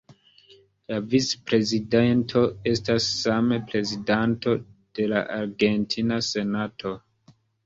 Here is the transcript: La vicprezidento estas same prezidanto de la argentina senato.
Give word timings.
La 0.91 0.95
vicprezidento 1.09 2.41
estas 2.71 3.09
same 3.19 3.59
prezidanto 3.73 4.55
de 5.01 5.07
la 5.13 5.23
argentina 5.39 6.19
senato. 6.31 6.97